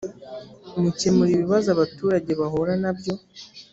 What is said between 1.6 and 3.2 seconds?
abaturage bahuranabyo.